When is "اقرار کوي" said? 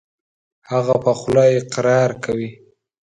1.59-2.49